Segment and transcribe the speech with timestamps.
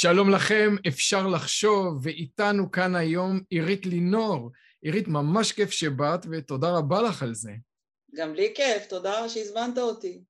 [0.00, 4.50] שלום לכם, אפשר לחשוב, ואיתנו כאן היום עירית לינור.
[4.82, 7.50] עירית, ממש כיף שבאת, ותודה רבה לך על זה.
[8.14, 10.20] גם לי כיף, תודה שהזמנת אותי.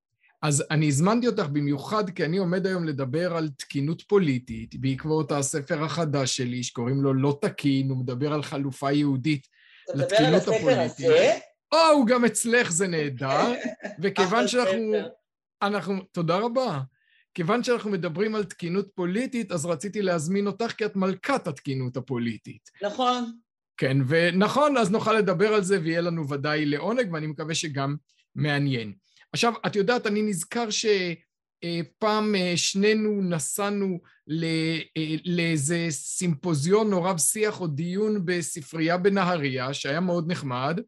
[0.42, 5.84] אז אני הזמנתי אותך במיוחד כי אני עומד היום לדבר על תקינות פוליטית, בעקבות הספר
[5.84, 9.46] החדש שלי, שקוראים לו לא תקין, הוא מדבר על חלופה יהודית
[9.94, 10.60] לתקינות הפוליטית.
[10.60, 11.38] אתה מדבר על הספר הזה?
[11.72, 13.52] או, הוא גם אצלך, זה נהדר.
[14.02, 14.92] וכיוון שאנחנו...
[15.62, 16.02] אנחנו...
[16.12, 16.80] תודה רבה.
[17.34, 22.70] כיוון שאנחנו מדברים על תקינות פוליטית, אז רציתי להזמין אותך כי את מלכת התקינות הפוליטית.
[22.82, 23.32] נכון.
[23.76, 27.96] כן, ונכון, אז נוכל לדבר על זה ויהיה לנו ודאי לעונג, ואני מקווה שגם
[28.34, 28.92] מעניין.
[29.32, 33.98] עכשיו, את יודעת, אני נזכר שפעם אה, שנינו נסענו
[34.42, 34.78] אה,
[35.24, 40.80] לאיזה סימפוזיון או רב שיח או דיון בספרייה בנהריה, שהיה מאוד נחמד,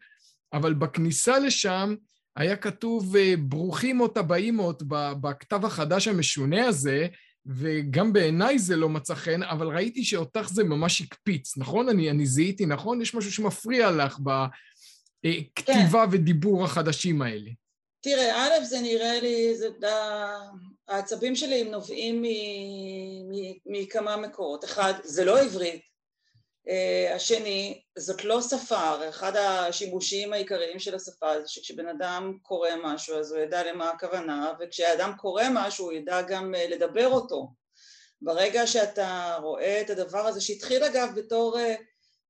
[0.52, 1.94] אבל בכניסה לשם
[2.36, 4.82] היה כתוב אה, ברוכים או טבעימות
[5.20, 7.06] בכתב החדש המשונה הזה,
[7.46, 11.88] וגם בעיניי זה לא מצא חן, אבל ראיתי שאותך זה ממש הקפיץ, נכון?
[11.88, 13.02] אני, אני זיהיתי, נכון?
[13.02, 16.08] יש משהו שמפריע לך בכתיבה כן.
[16.10, 17.50] ודיבור החדשים האלה.
[18.02, 19.68] תראה, א', זה נראה לי, זה,
[20.88, 22.24] העצבים שלי הם נובעים
[23.66, 24.64] מכמה מקורות.
[24.64, 25.89] אחד, זה לא עברית,
[27.14, 33.32] השני, זאת לא שפה, אחד השימושים העיקריים של השפה זה שכשבן אדם קורא משהו אז
[33.32, 37.48] הוא ידע למה הכוונה וכשאדם קורא משהו הוא ידע גם uh, לדבר אותו.
[38.22, 41.60] ברגע שאתה רואה את הדבר הזה שהתחיל אגב בתור uh,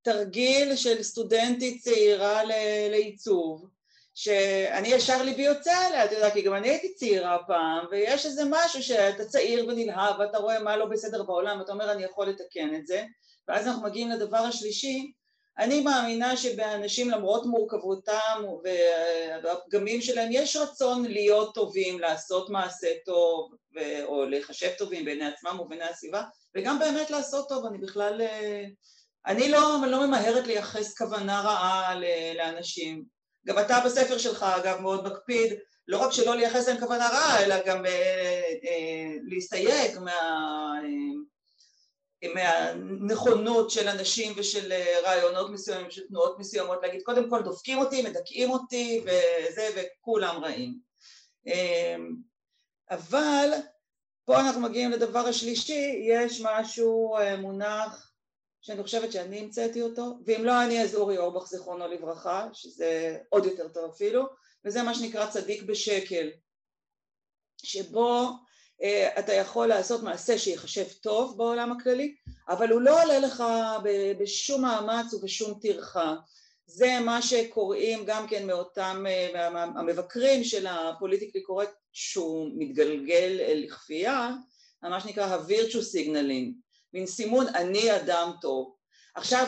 [0.03, 2.43] תרגיל של סטודנטית צעירה
[2.91, 3.69] לעיצוב
[4.15, 8.43] שאני ישר ליבי יוצא עליה, אתה יודע, כי גם אני הייתי צעירה פעם ויש איזה
[8.51, 12.75] משהו שאתה צעיר ונלהב ואתה רואה מה לא בסדר בעולם ואתה אומר אני יכול לתקן
[12.75, 13.05] את זה
[13.49, 15.13] ואז אנחנו מגיעים לדבר השלישי,
[15.59, 18.43] אני מאמינה שבאנשים למרות מורכבותם
[19.43, 23.55] והפגמים שלהם יש רצון להיות טובים, לעשות מעשה טוב
[24.05, 26.23] או להיחשב טובים בעיני עצמם ובעיני הסביבה
[26.57, 28.21] וגם באמת לעשות טוב, אני בכלל,
[29.27, 31.95] אני לא, לא ממהרת לייחס כוונה רעה
[32.37, 33.05] לאנשים.
[33.47, 35.53] גם אתה בספר שלך אגב מאוד מקפיד
[35.89, 40.13] לא רק שלא לייחס להם כוונה רעה אלא גם אה, אה, להסתייג מה...
[42.29, 48.03] מהנכונות של אנשים ושל אה, רעיונות מסוימים, ושל תנועות מסוימות, להגיד קודם כל דופקים אותי,
[48.03, 50.79] מדכאים אותי וזה, וכולם רעים.
[51.47, 52.17] אמ,
[52.91, 53.51] אבל
[54.25, 58.13] פה אנחנו מגיעים לדבר השלישי, יש משהו אה, מונח
[58.61, 63.45] שאני חושבת שאני המצאתי אותו, ואם לא אני אז אורי אורבך זיכרונו לברכה, שזה עוד
[63.45, 64.27] יותר טוב אפילו,
[64.65, 66.31] וזה מה שנקרא צדיק בשקל,
[67.63, 68.29] שבו
[69.19, 72.15] אתה יכול לעשות מעשה שיחשב טוב בעולם הכללי,
[72.49, 73.45] אבל הוא לא עולה לך
[74.21, 76.15] בשום מאמץ ובשום טרחה.
[76.67, 84.31] זה מה שקוראים גם כן מאותם אה, המבקרים של הפוליטיקלי קורקט שהוא מתגלגל לכפייה,
[84.83, 86.53] מה שנקרא ה-virtue signaling,
[86.95, 88.75] מין סימון אני אדם טוב.
[89.15, 89.47] עכשיו,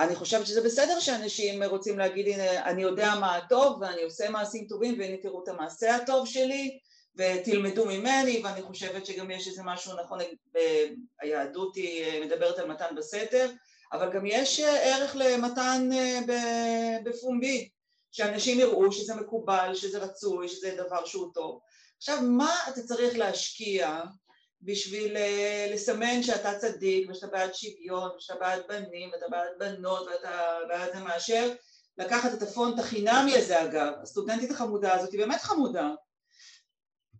[0.00, 4.66] אני חושבת שזה בסדר שאנשים רוצים להגיד הנה אני יודע מה הטוב ואני עושה מעשים
[4.68, 6.78] טובים והנה תראו את המעשה הטוב שלי
[7.20, 10.18] ותלמדו ממני, ואני חושבת שגם יש איזה משהו נכון,
[11.20, 13.50] היהדות היא אה, מדברת על מתן בסתר,
[13.92, 17.68] אבל גם יש אה, ערך למתן אה, בפומבי,
[18.10, 21.60] שאנשים יראו שזה מקובל, שזה רצוי, שזה דבר שהוא טוב.
[21.96, 24.00] עכשיו, מה אתה צריך להשקיע
[24.62, 25.16] בשביל
[25.72, 31.00] לסמן שאתה צדיק, ושאתה בעד שוויון, ושאתה בעד בנים, ואתה בעד בנות, ואתה בעד זה
[31.00, 31.52] מאשר?
[31.98, 35.90] לקחת את הפונט החינמי הזה אגב, הסטודנטית החמודה הזאת היא באמת חמודה,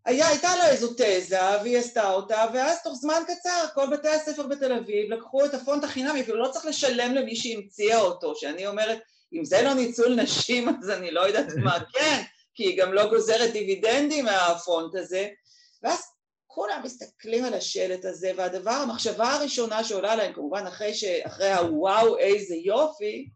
[0.06, 4.46] היה, הייתה לה איזו תזה והיא עשתה אותה ואז תוך זמן קצר כל בתי הספר
[4.46, 8.98] בתל אביב לקחו את הפונט החינמי אפילו לא צריך לשלם למי שהמציאה אותו שאני אומרת
[9.32, 12.22] אם זה לא ניצול נשים אז אני לא יודעת מה כן
[12.54, 15.28] כי היא גם לא גוזרת דיבידנדים מהפונט הזה.
[15.82, 16.00] ואז
[16.46, 21.04] כולם מסתכלים על השלט הזה והדבר המחשבה הראשונה שעולה להם כמובן אחרי, ש...
[21.04, 23.30] אחרי הוואו איזה יופי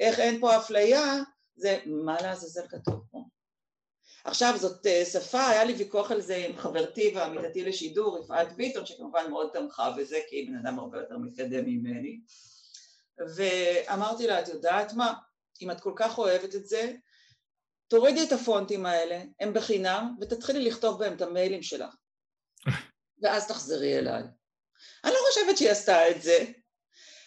[0.00, 1.16] איך אין פה אפליה
[1.56, 3.00] זה מה לעזאזל כתוב
[4.24, 8.86] עכשיו זאת אה, שפה, היה לי ויכוח על זה עם חברתי ועמיתתי לשידור, יפעת ביטון,
[8.86, 12.20] שכמובן מאוד תמכה בזה, כי היא בן אדם הרבה יותר מתקדם ממני,
[13.36, 15.14] ואמרתי לה, את יודעת מה,
[15.62, 16.92] אם את כל כך אוהבת את זה,
[17.88, 21.94] תורידי את הפונטים האלה, הם בחינם, ותתחילי לכתוב בהם את המיילים שלך,
[23.22, 24.22] ואז תחזרי אליי.
[25.04, 26.44] אני לא חושבת שהיא עשתה את זה,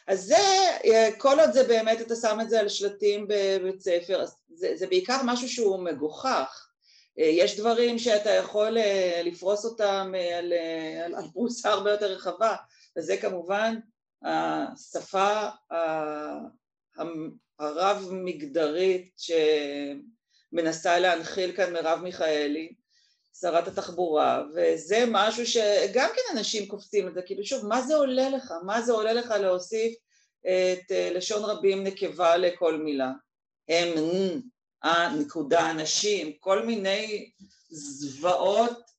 [0.08, 0.36] אז זה,
[0.86, 4.88] אה, כל עוד זה באמת, אתה שם את זה על שלטים בבית ספר, זה, זה
[4.88, 6.73] בעיקר משהו שהוא מגוחך.
[7.20, 10.54] אה, יש דברים שאתה יכול אה, לפרוס אותם אה, על,
[11.06, 12.56] על, על פרוסה הרבה יותר רחבה,
[12.98, 13.76] וזה כמובן
[14.24, 15.48] השפה
[17.60, 19.12] הרב-מגדרית
[20.54, 22.74] שמנסה להנחיל כאן מרב מיכאלי,
[23.42, 28.30] שרת התחבורה, וזה משהו שגם כן אנשים קופצים את זה, כאילו שוב, מה זה עולה
[28.30, 28.54] לך?
[28.66, 29.96] מה זה עולה לך להוסיף
[30.42, 33.12] את לשון רבים נקבה לכל מילה?
[33.70, 33.90] הם,
[35.20, 37.32] נקודה, אנשים, כל מיני
[37.70, 38.92] זוועות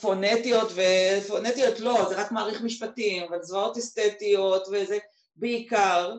[0.00, 4.98] פונטיות, ופונטיות לא, זה רק מעריך משפטים, אבל זוועות אסתטיות וזה,
[5.36, 6.16] בעיקר,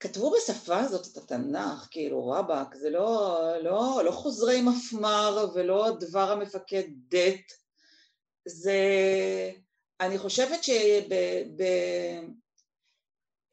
[0.00, 6.32] כתבו בשפה הזאת את התנ"ך, כאילו רבאק, זה לא, לא, לא חוזרי מפמ"ר ולא דבר
[6.32, 7.52] המפקד דט,
[8.48, 8.80] זה,
[10.00, 10.64] אני חושבת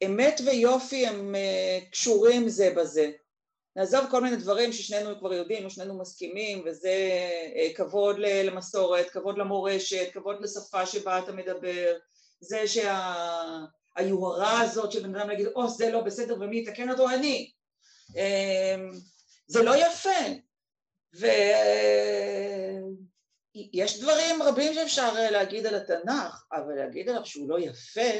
[0.04, 3.10] שבאמת ויופי הם אה, קשורים זה בזה.
[3.76, 6.94] נעזוב כל מיני דברים ששנינו כבר יודעים ושנינו מסכימים, וזה
[7.56, 11.96] אה, כבוד למסורת, כבוד למורשת, כבוד לשפה שבה אתה מדבר,
[12.40, 13.14] זה שה...
[13.96, 17.08] היוהרה הזאת של בן אדם להגיד, או, זה לא בסדר ומי יתקן אותו?
[17.08, 17.50] אני.
[18.16, 18.90] אמ,
[19.46, 20.20] זה לא יפה.
[23.54, 28.10] ויש דברים רבים שאפשר להגיד על התנ"ך, אבל להגיד עליו שהוא לא יפה,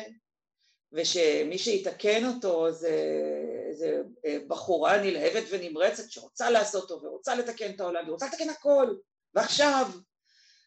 [0.93, 2.93] ושמי שיתקן אותו זה,
[3.73, 4.03] זה
[4.49, 8.95] בחורה נלהבת ונמרצת שרוצה לעשות טוב ורוצה לתקן את העולם ורוצה לתקן הכל,
[9.35, 9.91] ועכשיו.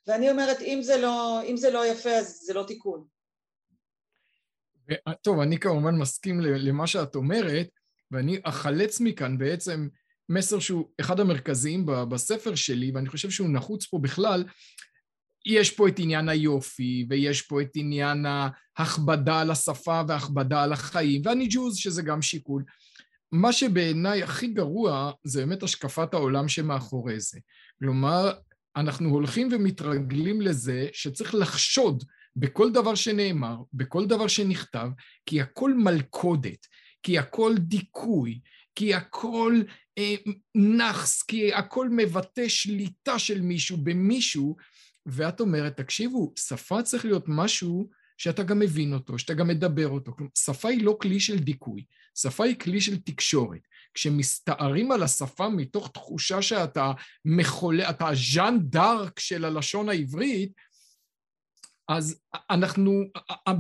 [0.08, 3.08] ואני אומרת, אם זה לא, אם זה לא יפה אז זה לא תיקון.
[5.22, 7.68] טוב, אני כמובן מסכים למה שאת אומרת,
[8.12, 9.88] ואני אחלץ מכאן בעצם
[10.30, 14.44] מסר שהוא אחד המרכזיים בספר שלי, ואני חושב שהוא נחוץ פה בכלל.
[15.46, 18.26] יש פה את עניין היופי, ויש פה את עניין
[18.78, 22.64] ההכבדה על השפה וההכבדה על החיים, והניג'וז, שזה גם שיקול.
[23.32, 27.40] מה שבעיניי הכי גרוע זה באמת השקפת העולם שמאחורי זה.
[27.80, 28.32] כלומר,
[28.76, 32.04] אנחנו הולכים ומתרגלים לזה שצריך לחשוד
[32.36, 34.88] בכל דבר שנאמר, בכל דבר שנכתב,
[35.26, 36.68] כי הכל מלכודת,
[37.04, 38.40] כי הכל דיכוי,
[38.76, 39.62] כי הכל
[39.98, 40.16] אה,
[40.56, 44.56] נאחס, כי הכל מבטא שליטה של מישהו במישהו,
[45.06, 50.12] ואת אומרת, תקשיבו, שפה צריך להיות משהו שאתה גם מבין אותו, שאתה גם מדבר אותו.
[50.16, 51.86] כלומר, שפה היא לא כלי של דיכוי,
[52.16, 53.68] שפה היא כלי של תקשורת.
[53.94, 56.92] כשמסתערים על השפה מתוך תחושה שאתה
[57.26, 60.52] מחולה, אתה ז'אן דארק של הלשון העברית,
[61.94, 62.20] אז
[62.50, 63.04] אנחנו,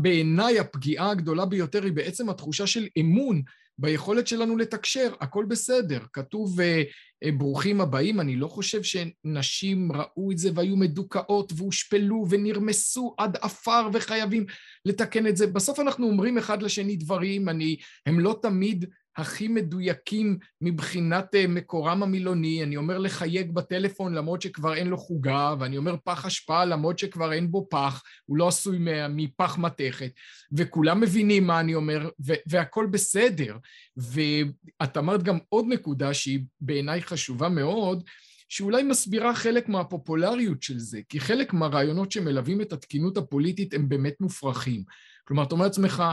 [0.02, 3.42] בעיניי הפגיעה הגדולה ביותר היא בעצם התחושה של אמון
[3.78, 6.00] ביכולת שלנו לתקשר, הכל בסדר.
[6.14, 6.84] כתוב אה,
[7.24, 13.38] אה, ברוכים הבאים, אני לא חושב שנשים ראו את זה והיו מדוכאות והושפלו ונרמסו עד
[13.42, 14.46] עפר וחייבים
[14.86, 15.48] לתקן את זה.
[15.48, 18.86] בסוף אנחנו אומרים אחד לשני דברים, אני, הם לא תמיד
[19.18, 25.56] הכי מדויקים מבחינת אה, מקורם המילוני, אני אומר לחייג בטלפון למרות שכבר אין לו חוגה,
[25.60, 28.78] ואני אומר פח אשפה למרות שכבר אין בו פח, הוא לא עשוי
[29.10, 30.12] מפח מתכת,
[30.58, 32.10] וכולם מבינים מה אני אומר,
[32.48, 33.58] והכול בסדר.
[33.98, 38.04] ואת אמרת גם עוד נקודה שהיא בעיניי חשובה מאוד,
[38.50, 44.14] שאולי מסבירה חלק מהפופולריות של זה, כי חלק מהרעיונות שמלווים את התקינות הפוליטית הם באמת
[44.22, 44.84] מופרכים.
[45.28, 46.04] כלומר, אתה אומר לעצמך,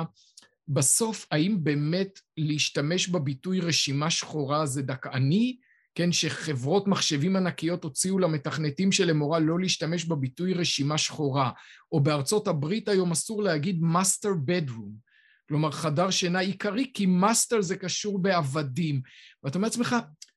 [0.72, 5.56] בסוף, האם באמת להשתמש בביטוי רשימה שחורה זה דכאני?
[5.94, 11.50] כן, שחברות מחשבים ענקיות הוציאו למתכנתים של אמורה לא להשתמש בביטוי רשימה שחורה,
[11.93, 15.11] או בארצות הברית היום אסור להגיד master bedroom,
[15.49, 19.00] כלומר חדר שינה עיקרי, כי master זה קשור בעבדים.
[19.44, 19.96] ואתה אומר לעצמך,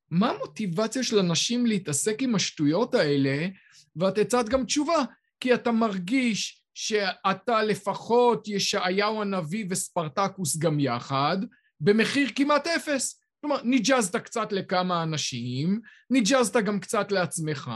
[0.09, 3.47] מה המוטיבציה של אנשים להתעסק עם השטויות האלה?
[3.95, 5.03] ואת הצעת גם תשובה,
[5.39, 11.37] כי אתה מרגיש שאתה לפחות ישעיהו הנביא וספרטקוס גם יחד,
[11.81, 13.19] במחיר כמעט אפס.
[13.41, 17.71] כלומר, ניג'זת קצת לכמה אנשים, ניג'זת גם קצת לעצמך,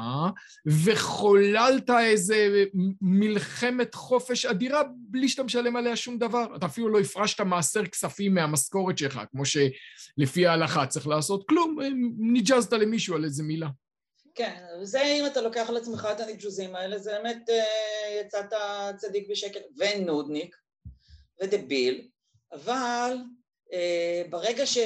[0.66, 2.64] וחוללת איזה
[3.02, 6.56] מלחמת חופש אדירה בלי שאתה משלם עליה שום דבר.
[6.56, 11.78] אתה אפילו לא הפרשת מעשר כספים מהמשכורת שלך, כמו שלפי ההלכה צריך לעשות כלום,
[12.18, 13.68] ניג'זת למישהו על איזה מילה.
[14.38, 18.54] כן, זה אם אתה לוקח על עצמך את הניג'וזים האלה, זה באמת אה, יצאת
[18.98, 20.56] צדיק בשקט ונודניק
[21.42, 22.08] ודביל,
[22.52, 23.18] אבל
[23.74, 24.78] אה, ברגע, ש,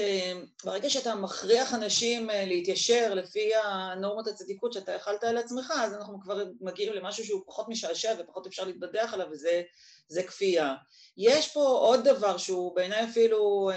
[0.63, 6.21] ברגע שאתה מכריח אנשים אה, להתיישר לפי הנורמות הצדיקות שאתה יכלת על עצמך, אז אנחנו
[6.21, 10.75] כבר מגיעים למשהו שהוא פחות משעשע ופחות אפשר להתבדח עליו, וזה כפייה.
[11.17, 13.69] יש פה עוד דבר שהוא בעיניי אפילו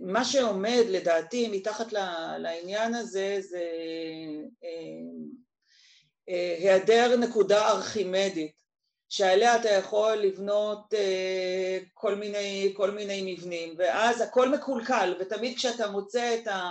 [0.00, 1.92] מה שעומד לדעתי מתחת
[2.38, 3.64] לעניין הזה זה
[4.64, 4.68] אה,
[6.28, 8.58] אה, היעדר נקודה ארכימדית
[9.08, 15.90] שעליה אתה יכול לבנות אה, כל מיני, כל מיני מבנים ואז הכל מקולקל ותמיד כשאתה
[15.90, 16.70] מוצא את ה...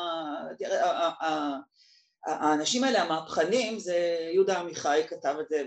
[2.25, 5.63] האנשים האלה המהפכנים זה יהודה עמיחי כתב את זה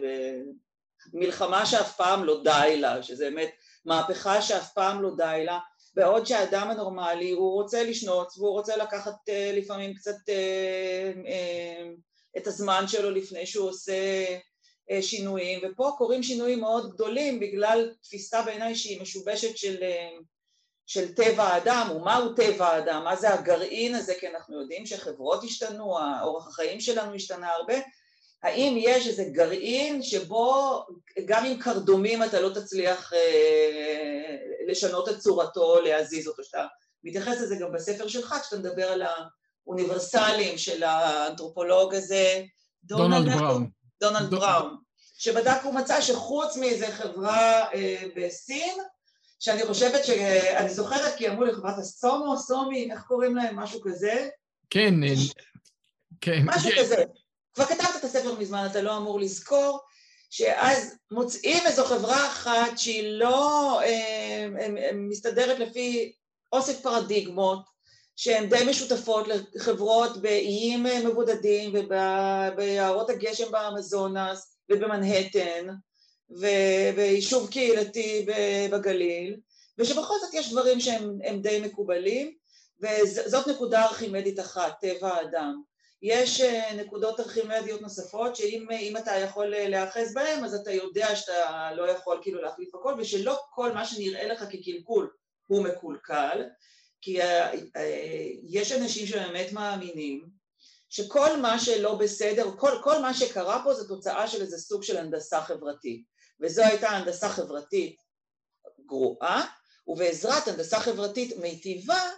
[1.12, 3.50] במלחמה שאף פעם לא די לה שזה באמת
[3.84, 5.58] מהפכה שאף פעם לא די לה
[5.94, 12.46] בעוד שהאדם הנורמלי הוא רוצה לשנוץ והוא רוצה לקחת uh, לפעמים קצת uh, uh, את
[12.46, 14.24] הזמן שלו לפני שהוא עושה
[15.00, 15.60] שינויים.
[15.62, 19.76] ופה קורים שינויים מאוד גדולים בגלל תפיסה בעיניי שהיא משובשת של,
[20.86, 21.88] של טבע האדם.
[21.96, 24.14] ומהו טבע האדם, מה זה הגרעין הזה?
[24.20, 27.74] כי אנחנו יודעים שחברות השתנו, אורח החיים שלנו השתנה הרבה
[28.42, 30.82] האם יש איזה גרעין שבו
[31.24, 36.66] גם עם קרדומים אתה לא תצליח אה, לשנות את צורתו, להזיז אותו, שאתה
[37.04, 42.42] מתייחס לזה גם בספר שלך, כשאתה מדבר על האוניברסליים של האנתרופולוג הזה,
[42.84, 43.70] דונלד בראון.
[44.00, 44.76] דונלד בראון,
[45.18, 48.78] שבדק ומצא שחוץ מאיזה חברה אה, בסין,
[49.38, 54.28] שאני חושבת שאני זוכרת כי אמרו לי חברת הסומו, סומי, איך קוראים להם, משהו כזה?
[54.70, 55.14] כן, אה,
[56.20, 56.42] כן.
[56.44, 56.80] משהו כן.
[56.80, 57.04] כזה.
[57.60, 59.80] כבר כתבת את הספר מזמן, אתה לא אמור לזכור,
[60.30, 64.46] שאז מוצאים איזו חברה אחת שהיא לא אה,
[64.94, 66.12] מסתדרת לפי
[66.52, 67.64] אוסף פרדיגמות
[68.16, 75.66] שהן די משותפות לחברות באיים מבודדים וביערות הגשם באמזונס ובמנהטן
[76.96, 78.26] ויישוב קהילתי
[78.70, 79.36] בגליל
[79.78, 82.34] ושבכל זאת יש דברים שהם די מקובלים
[82.82, 85.69] וזאת נקודה ארכימדית אחת, טבע האדם
[86.02, 91.70] יש אה, נקודות ארכימדיות נוספות שאם אתה יכול אה, להיאחז בהן אז אתה יודע שאתה
[91.74, 95.10] לא יכול כאילו להחליף הכל ושלא כל מה שנראה לך כקלקול
[95.46, 96.44] הוא מקולקל
[97.00, 97.52] כי אה,
[98.42, 100.40] יש אנשים שבאמת מאמינים
[100.90, 104.96] שכל מה שלא בסדר, כל, כל מה שקרה פה זה תוצאה של איזה סוג של
[104.96, 106.04] הנדסה חברתית.
[106.40, 107.96] וזו הייתה הנדסה חברתית
[108.86, 109.46] גרועה
[109.86, 112.10] ובעזרת הנדסה חברתית מיטיבה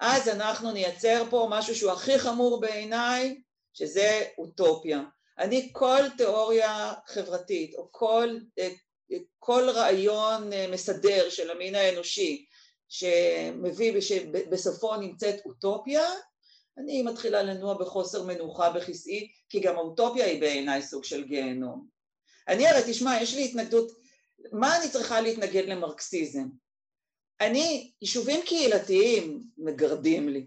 [0.00, 3.40] אז אנחנו נייצר פה משהו שהוא הכי חמור בעיניי,
[3.74, 5.02] שזה אוטופיה.
[5.38, 8.38] אני כל תיאוריה חברתית או כל,
[9.38, 12.46] כל רעיון מסדר של המין האנושי
[12.88, 16.04] שמביא, שבסופו נמצאת אוטופיה,
[16.78, 21.86] אני מתחילה לנוע בחוסר מנוחה בכיסאי, כי גם האוטופיה היא בעיניי סוג של גיהנום.
[22.48, 23.92] אני הרי, תשמע, יש לי התנגדות,
[24.52, 26.48] מה אני צריכה להתנגד למרקסיזם?
[27.40, 30.46] אני, יישובים קהילתיים מגרדים לי.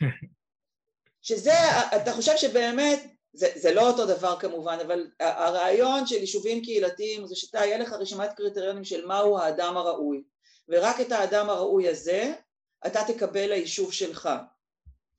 [1.22, 1.52] שזה,
[1.96, 7.36] אתה חושב שבאמת, זה, זה לא אותו דבר כמובן, אבל הרעיון של יישובים קהילתיים זה
[7.36, 10.22] שאתה, יהיה לך רשימת קריטריונים של מהו האדם הראוי,
[10.68, 12.32] ורק את האדם הראוי הזה
[12.86, 14.28] אתה תקבל ליישוב שלך.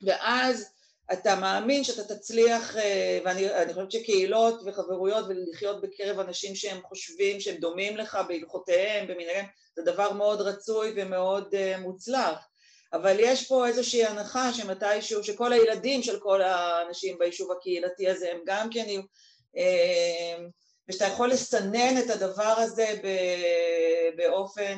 [0.01, 0.73] ואז
[1.13, 7.55] אתה מאמין שאתה תצליח, אה, ואני חושבת שקהילות וחברויות ולחיות בקרב אנשים שהם חושבים שהם
[7.55, 12.47] דומים לך בהלכותיהם, במנהגים, זה דבר מאוד רצוי ומאוד אה, מוצלח.
[12.93, 18.39] אבל יש פה איזושהי הנחה שמתישהו, שכל הילדים של כל האנשים ביישוב הקהילתי הזה הם
[18.45, 19.01] גם כן יהיו,
[19.57, 20.37] אה,
[20.89, 22.93] ושאתה יכול לסנן את הדבר הזה
[24.17, 24.77] באופן,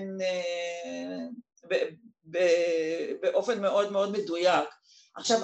[3.22, 4.70] באופן מאוד מאוד מדויק.
[5.16, 5.40] עכשיו,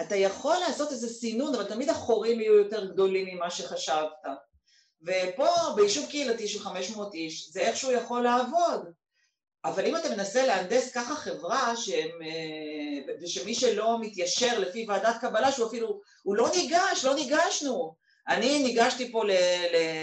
[0.00, 4.10] אתה יכול לעשות איזה סינון, אבל תמיד החורים יהיו יותר גדולים ממה שחשבת.
[5.02, 8.92] ופה ביישוב קהילתי של 500 איש, זה איכשהו יכול לעבוד.
[9.64, 15.52] אבל אם אתה מנסה להנדס ככה חברה שהם, אה, ושמי שלא מתיישר לפי ועדת קבלה,
[15.52, 17.94] שהוא אפילו, הוא לא ניגש, לא ניגשנו.
[18.28, 19.24] אני ניגשתי פה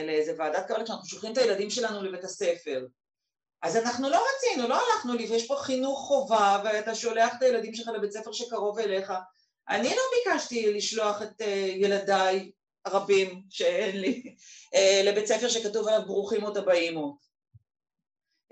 [0.08, 2.86] לאיזה ועדת קבלה, כשאנחנו שולחים את הילדים שלנו לבית הספר.
[3.62, 7.88] אז אנחנו לא רצינו, לא הלכנו ויש פה חינוך חובה, ואתה שולח את הילדים שלך
[7.88, 9.14] לבית ספר שקרוב אליך,
[9.70, 12.52] אני לא ביקשתי לשלוח את אה, ילדיי
[12.86, 14.36] הרבים שאין לי
[14.76, 16.98] אה, לבית ספר שכתוב עליו ברוכים עוד הבאים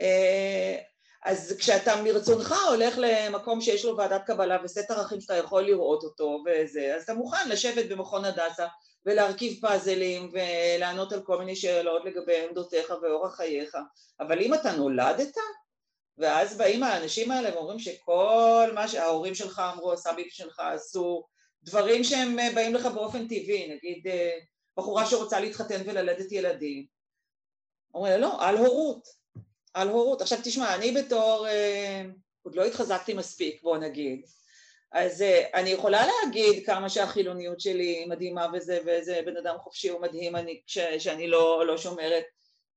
[0.01, 0.77] אה,
[1.25, 6.43] אז כשאתה מרצונך הולך למקום שיש לו ועדת קבלה וסט ערכים שאתה יכול לראות אותו
[6.45, 8.67] וזה, אז אתה מוכן לשבת במכון הדסה
[9.05, 13.77] ולהרכיב פאזלים ולענות על כל מיני שאלות לגבי עמדותיך ואורח חייך,
[14.19, 15.37] אבל אם אתה נולדת,
[16.19, 21.23] ואז באים האנשים האלה ואומרים שכל מה שההורים שלך אמרו, הסבים שלך עשו,
[21.63, 24.38] דברים שהם אה, באים לך באופן טבעי, נגיד אה,
[24.77, 26.85] בחורה שרוצה להתחתן וללדת ילדים,
[27.93, 29.07] אומרים לא, על הורות,
[29.73, 30.21] על הורות.
[30.21, 32.03] עכשיו תשמע, אני בתור, אה,
[32.41, 34.25] עוד לא התחזקתי מספיק, בוא נגיד,
[34.91, 35.23] אז
[35.53, 40.61] אני יכולה להגיד כמה שהחילוניות שלי מדהימה וזה, ואיזה בן אדם חופשי ומדהים אני,
[40.99, 42.23] שאני לא, לא שומרת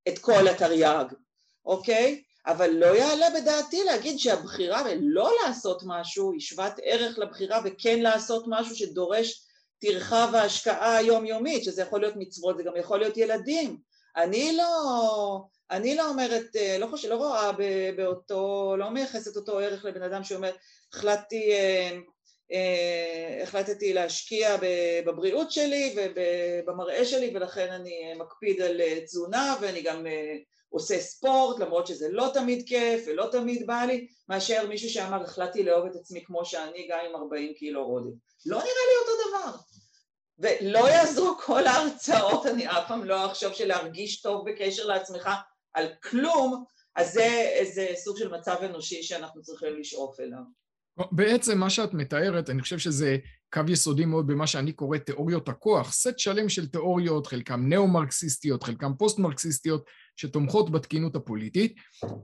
[0.09, 1.05] את כל התרי"ג,
[1.65, 2.23] אוקיי?
[2.47, 8.45] אבל לא יעלה בדעתי להגיד שהבחירה בלא לעשות משהו היא שוות ערך לבחירה וכן לעשות
[8.49, 9.47] משהו שדורש
[9.81, 13.79] טרחה והשקעה יומיומית, שזה יכול להיות מצוות, זה גם יכול להיות ילדים.
[14.17, 16.47] אני לא, אני לא אומרת,
[16.79, 17.51] לא חושבת, לא רואה
[17.97, 20.53] באותו, לא מייחסת אותו ערך לבן אדם שאומר,
[20.93, 21.99] החלטתי אה,
[23.43, 24.57] החלטתי להשקיע
[25.07, 30.07] בבריאות שלי ובמראה שלי ולכן אני מקפיד על תזונה ואני גם
[30.69, 35.63] עושה ספורט למרות שזה לא תמיד כיף ולא תמיד בא לי מאשר מישהו שאמר החלטתי
[35.63, 38.15] לאהוב את עצמי כמו שאני גם עם 40 קילו עודף
[38.47, 39.59] לא נראה לי אותו דבר
[40.39, 45.31] ולא יעזרו כל ההרצאות, אני אף פעם לא אחשוב שלהרגיש טוב בקשר לעצמך
[45.75, 46.65] על כלום,
[46.97, 50.62] אז זה איזה סוג של מצב אנושי שאנחנו צריכים לשאוף אליו.
[51.13, 53.17] בעצם מה שאת מתארת, אני חושב שזה
[53.53, 58.93] קו יסודי מאוד במה שאני קורא תיאוריות הכוח, סט שלם של תיאוריות, חלקם נאו-מרקסיסטיות, חלקם
[58.99, 59.85] פוסט-מרקסיסטיות,
[60.17, 61.75] שתומכות בתקינות הפוליטית.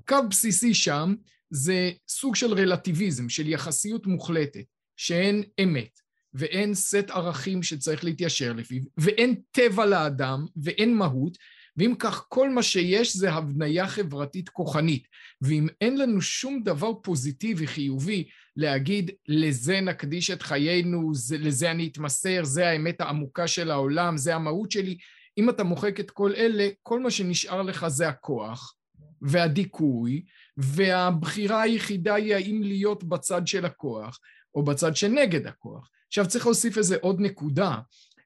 [0.09, 1.15] קו בסיסי שם
[1.51, 4.65] זה סוג של רלטיביזם, של יחסיות מוחלטת,
[4.97, 6.01] שאין אמת.
[6.35, 11.39] ואין סט ערכים שצריך להתיישר לפיו, ואין טבע לאדם, ואין מהות,
[11.79, 15.07] ואם כך כל מה שיש זה הבניה חברתית כוחנית,
[15.43, 21.89] ואם אין לנו שום דבר פוזיטיבי, חיובי, להגיד לזה נקדיש את חיינו, זה, לזה אני
[21.89, 24.99] אתמסר, זה האמת העמוקה של העולם, זה המהות שלי,
[25.39, 28.75] אם אתה מוחק את כל אלה, כל מה שנשאר לך זה הכוח
[29.23, 30.25] והדיכוי,
[30.57, 34.19] והבחירה היחידה היא האם להיות בצד של הכוח
[34.55, 35.91] או בצד שנגד הכוח.
[36.07, 37.79] עכשיו צריך להוסיף איזה עוד נקודה,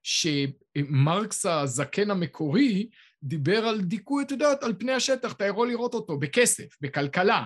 [0.02, 2.88] שמרקס הזקן המקורי
[3.22, 7.44] דיבר על דיכוי, את יודעת, על פני השטח, אתה יכול לראות אותו בכסף, בכלכלה.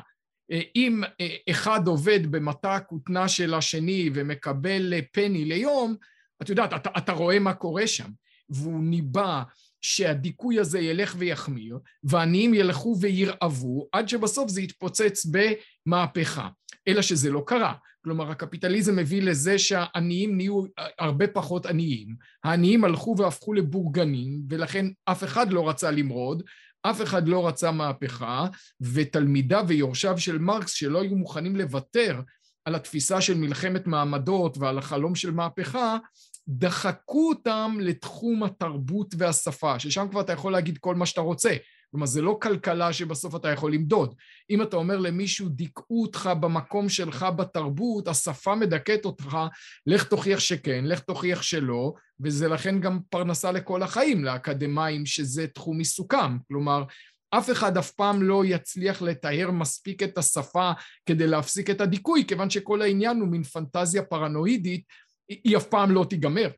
[0.76, 1.02] אם
[1.50, 5.96] אחד עובד במטע הכותנה של השני ומקבל פני ליום,
[6.42, 8.10] את יודעת, אתה, אתה רואה מה קורה שם.
[8.48, 9.42] והוא ניבא
[9.80, 16.48] שהדיכוי הזה ילך ויחמיר, ועניים ילכו וירעבו, עד שבסוף זה יתפוצץ במהפכה.
[16.88, 17.74] אלא שזה לא קרה.
[18.06, 20.62] כלומר, הקפיטליזם מביא לזה שהעניים נהיו
[20.98, 26.42] הרבה פחות עניים, העניים הלכו והפכו לבורגנים, ולכן אף אחד לא רצה למרוד,
[26.82, 28.46] אף אחד לא רצה מהפכה,
[28.80, 32.20] ותלמידיו ויורשיו של מרקס, שלא היו מוכנים לוותר
[32.64, 35.96] על התפיסה של מלחמת מעמדות ועל החלום של מהפכה,
[36.48, 41.56] דחקו אותם לתחום התרבות והשפה, ששם כבר אתה יכול להגיד כל מה שאתה רוצה.
[41.90, 44.14] כלומר, זה לא כלכלה שבסוף אתה יכול למדוד.
[44.50, 49.38] אם אתה אומר למישהו, דיכאו אותך במקום שלך בתרבות, השפה מדכאת אותך,
[49.86, 55.78] לך תוכיח שכן, לך תוכיח שלא, וזה לכן גם פרנסה לכל החיים, לאקדמאים, שזה תחום
[55.78, 56.38] עיסוקם.
[56.48, 56.84] כלומר,
[57.30, 60.70] אף אחד אף פעם לא יצליח לטהר מספיק את השפה
[61.06, 64.84] כדי להפסיק את הדיכוי, כיוון שכל העניין הוא מין פנטזיה פרנואידית,
[65.28, 66.48] היא אף פעם לא תיגמר.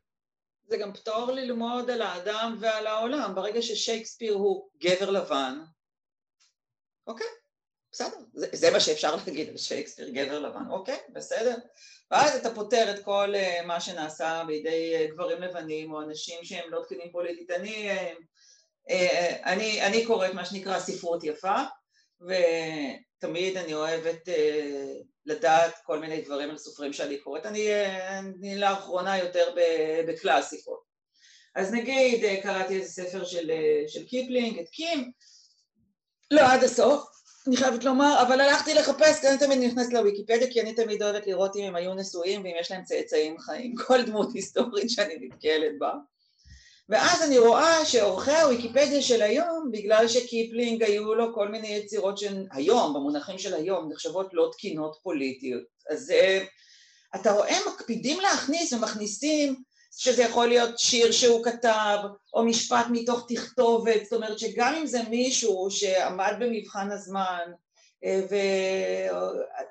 [0.69, 3.35] זה גם פתור ללמוד על האדם ועל העולם.
[3.35, 5.59] ברגע ששייקספיר הוא גבר לבן,
[7.07, 7.27] אוקיי,
[7.91, 11.55] בסדר, זה, זה מה שאפשר להגיד על שייקספיר, גבר לבן, אוקיי, בסדר.
[12.11, 16.71] ואז אתה פותר את כל uh, מה שנעשה בידי uh, גברים לבנים או אנשים שהם
[16.71, 17.51] לא תקינים פוליטית.
[17.51, 18.13] אני, uh,
[18.91, 21.57] uh, אני, אני קוראת מה שנקרא ספרות יפה,
[22.21, 27.45] ותמיד אני אוהבת uh, לדעת כל מיני דברים על סופרים שאני קוראת.
[27.45, 27.67] אני,
[28.19, 29.53] אני לאחרונה יותר
[30.07, 30.89] בקלאסיקות.
[31.55, 33.51] אז נגיד קראתי איזה ספר של,
[33.87, 35.11] של קיפלינג, את קים,
[36.31, 37.05] לא עד הסוף,
[37.47, 41.27] אני חייבת לומר, אבל הלכתי לחפש, כי אני תמיד נכנסת לוויקיפדיה, כי אני תמיד אוהבת
[41.27, 45.79] לראות אם הם היו נשואים ואם יש להם צאצאים חיים, כל דמות היסטורית שאני נתקלת
[45.79, 45.93] בה.
[46.89, 52.93] ואז אני רואה שעורכי הוויקיפדיה של היום, בגלל שקיפלינג היו לו כל מיני יצירות שהיום,
[52.93, 55.63] במונחים של היום, נחשבות לא תקינות פוליטיות.
[55.89, 56.45] אז אה,
[57.15, 59.55] אתה רואה, מקפידים להכניס ומכניסים
[59.97, 61.97] שזה יכול להיות שיר שהוא כתב,
[62.33, 67.51] או משפט מתוך תכתובת, זאת אומרת שגם אם זה מישהו שעמד במבחן הזמן,
[68.05, 68.21] אה,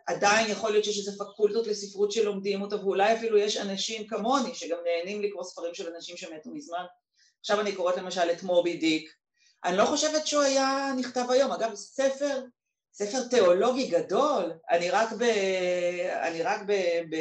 [0.08, 4.78] ועדיין יכול להיות שיש איזה פקולטות לספרות שלומדים אותו, ואולי אפילו יש אנשים כמוני שגם
[4.84, 6.84] נהנים לקרוא ספרים של אנשים שמתו מזמן,
[7.40, 9.12] עכשיו אני קוראת למשל את מובי דיק,
[9.64, 12.40] אני לא חושבת שהוא היה נכתב היום, אגב ספר,
[12.92, 15.22] ספר תיאולוגי גדול, אני רק, ב,
[16.22, 16.72] אני רק ב,
[17.10, 17.16] ב,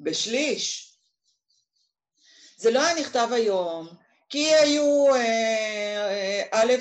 [0.00, 0.92] בשליש,
[2.56, 3.88] זה לא היה נכתב היום,
[4.28, 6.72] כי היו, אה, א',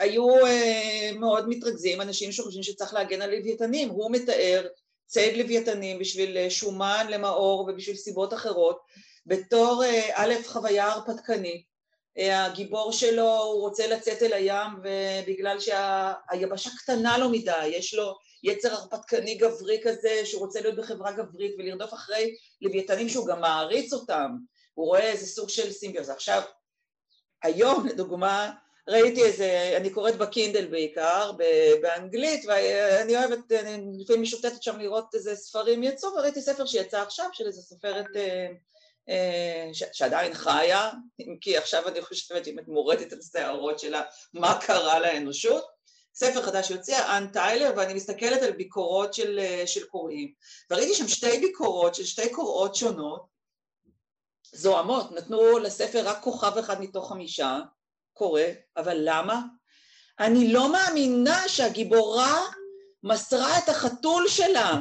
[0.00, 4.66] היו אה, מאוד מתרכזים אנשים שחושבים שצריך להגן על לוויתנים, הוא מתאר
[5.06, 8.80] ציד לוויתנים בשביל שומן למאור ובשביל סיבות אחרות,
[9.26, 11.70] בתור אה, א', חוויה הרפתקנית.
[12.18, 18.14] אה, הגיבור שלו, הוא רוצה לצאת אל הים ובגלל שהיבשה קטנה לו מדי, יש לו
[18.42, 23.92] יצר הרפתקני גברי כזה שהוא רוצה להיות בחברה גברית ולרדוף אחרי לוויתנים שהוא גם מעריץ
[23.92, 24.30] אותם,
[24.74, 26.12] הוא רואה איזה סוג של סימביוזה.
[26.12, 26.42] עכשיו,
[27.42, 28.50] היום לדוגמה
[28.88, 31.32] ראיתי איזה, אני קוראת בקינדל בעיקר,
[31.82, 37.26] באנגלית, ואני אוהבת, אני לפעמים משוטטת שם לראות איזה ספרים יצאו, וראיתי ספר שיצא עכשיו
[37.32, 38.46] של איזה סופרת אה,
[39.92, 40.90] שעדיין חיה,
[41.40, 44.02] כי עכשיו אני חושבת שאם את מורדת על שערות שלה,
[44.34, 45.64] מה קרה לאנושות,
[46.14, 50.32] ספר חדש שיוצא, אנ טיילר, ואני מסתכלת על ביקורות של, של קוראים,
[50.70, 53.26] וראיתי שם שתי ביקורות של שתי קוראות שונות,
[54.52, 57.58] זוהמות, נתנו לספר רק כוכב אחד מתוך חמישה,
[58.12, 58.42] קורא,
[58.76, 59.42] אבל למה?
[60.20, 62.42] אני לא מאמינה שהגיבורה
[63.02, 64.80] מסרה את החתול שלה,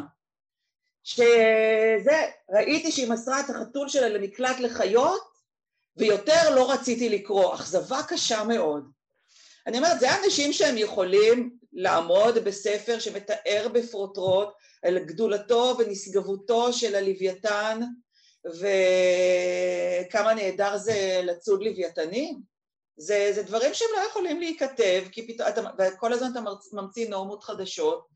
[1.10, 5.30] שזה, ראיתי שהיא מסרה את החתול שלה למקלט לחיות,
[5.98, 8.92] ויותר לא רציתי לקרוא, אכזבה קשה מאוד.
[9.68, 14.48] אני אומרת, זה אנשים שהם יכולים לעמוד בספר שמתאר בפרוטרוט
[14.84, 17.80] על גדולתו ונשגבותו של הלוויתן
[18.46, 22.42] וכמה נהדר זה לצוד לוויתנים.
[22.98, 26.40] זה, זה דברים שהם לא יכולים להיכתב, כי פתאום, וכל הזמן אתה
[26.74, 28.08] ממציא נורמות חדשות,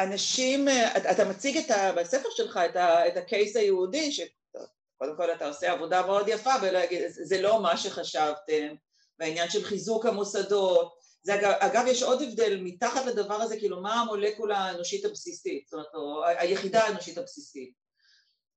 [0.00, 0.68] ואנשים,
[1.10, 5.72] אתה מציג את ה, בספר שלך את, ה, את הקייס היהודי, שקודם כל אתה עושה
[5.72, 8.74] עבודה מאוד יפה ולהגיד, זה לא מה שחשבתם,
[9.18, 13.94] והעניין של חיזוק המוסדות, זה אגב, אגב יש עוד הבדל מתחת לדבר הזה, כאילו מה
[13.94, 17.72] המולקולה האנושית הבסיסית, זאת אומרת, או היחידה האנושית הבסיסית.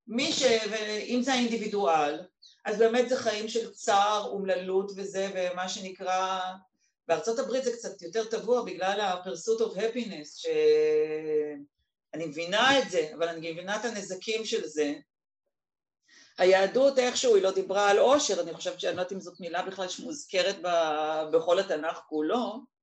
[0.07, 0.43] מי ש...
[0.71, 2.19] ואם זה האינדיבידואל,
[2.65, 6.39] אז באמת זה חיים של צער, אומללות וזה, ומה שנקרא...
[7.07, 13.27] בארצות הברית זה קצת יותר טבוע בגלל ה-pursuit of happiness, שאני מבינה את זה, אבל
[13.27, 14.93] אני מבינה את הנזקים של זה,
[16.37, 19.61] היהדות איכשהו היא לא דיברה על עושר, אני חושבת שאני לא יודעת אם זאת מילה
[19.61, 20.55] בכלל שמוזכרת
[21.31, 22.73] בכל התנ"ך כולו.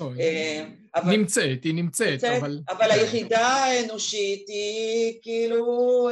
[0.00, 0.64] אה,
[1.04, 2.60] נמצאת, היא נמצאת, אבל...
[2.68, 6.08] אבל היחידה האנושית היא כאילו,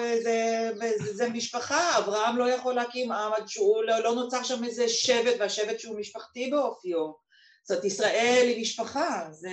[1.12, 5.34] זה משפחה, אברהם לא יכול להקים עם עד שהוא לא, לא נוצר שם איזה שבט,
[5.38, 7.25] והשבט שהוא משפחתי באופיו.
[7.68, 9.50] זאת ישראל היא משפחה, זה...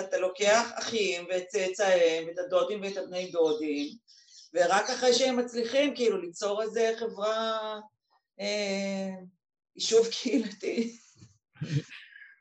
[0.00, 3.88] אתה לוקח אחים ואת צאצאיהם ואת הדודים ואת הבני דודים
[4.54, 7.80] ורק אחרי שהם מצליחים כאילו ליצור איזה חברה,
[8.40, 9.10] אה,
[9.76, 10.96] יישוב קהילתי.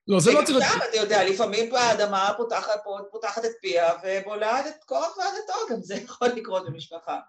[0.07, 0.65] לא, זה לא צריך...
[0.89, 2.79] אתה יודע, לפעמים האדמה פותחת,
[3.11, 7.19] פותחת את פיה ובולעת את כוח ועדתו, גם זה יכול לקרות במשפחה.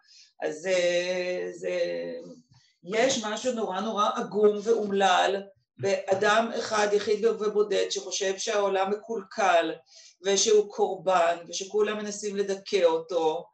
[0.43, 0.75] אז זה,
[1.53, 1.79] זה...
[2.85, 5.43] יש משהו נורא נורא עגום ואומלל
[5.81, 9.73] באדם אחד יחיד ובודד שחושב שהעולם מקולקל
[10.23, 13.45] ושהוא קורבן ושכולם מנסים לדכא אותו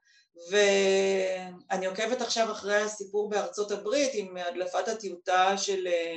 [0.51, 6.15] ואני עוקבת עכשיו אחרי הסיפור בארצות הברית עם הדלפת הטיוטה של אה,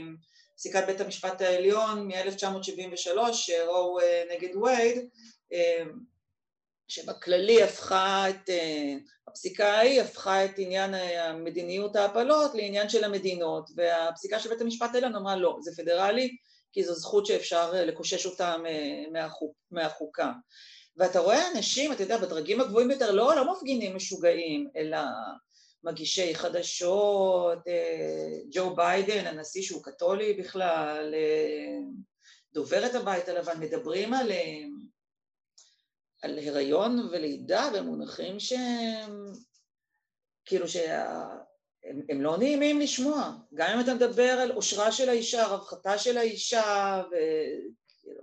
[0.57, 3.17] פסיקת בית המשפט העליון מ-1973,
[3.67, 5.07] רו אה, נגד וייד,
[5.53, 5.83] אה,
[6.89, 8.49] שבכללי הפכה את,
[9.27, 15.15] הפסיקה ההיא הפכה את עניין המדיניות ההפלות לעניין של המדינות, והפסיקה של בית המשפט העליון
[15.15, 16.37] אמרה לא, זה פדרלי,
[16.71, 18.55] כי זו זכות שאפשר לקושש אותה
[19.11, 20.31] מהחוק, מהחוקה.
[20.97, 24.97] ואתה רואה אנשים, אתה יודע, בדרגים הגבוהים ביותר, לא, לא מפגינים משוגעים, אלא
[25.83, 31.77] מגישי חדשות, אה, ג'ו ביידן, הנשיא שהוא קתולי בכלל, אה,
[32.53, 34.63] דוברת הבית הלבן, מדברים על, אה,
[36.21, 39.25] על הריון ולידה במונחים שהם,
[40.45, 45.97] כאילו שהם הם לא נעימים לשמוע, גם אם אתה מדבר על אושרה של האישה, רווחתה
[45.97, 48.21] של האישה, וכאילו,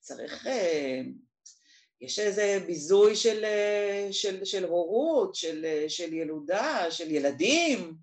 [0.00, 0.46] צריך...
[2.00, 7.94] יש איזה ביזוי של, אה, של, של הורות, של, אה, של ילודה, של ילדים,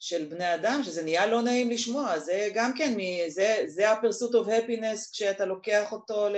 [0.00, 2.94] של בני אדם, שזה נהיה לא נעים לשמוע, זה גם כן,
[3.28, 6.36] זה, זה ה-pursuit of happiness כשאתה לוקח אותו ל,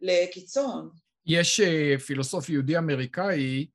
[0.00, 0.90] לקיצון.
[1.26, 3.66] יש אה, פילוסוף יהודי אמריקאי,